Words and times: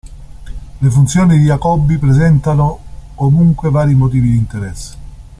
Le 0.81 0.89
funzioni 0.89 1.37
di 1.37 1.43
Jacobi 1.45 1.99
presentano 1.99 2.79
comunque 3.13 3.69
vari 3.69 3.93
motivi 3.93 4.31
di 4.31 4.35
interesse. 4.35 4.97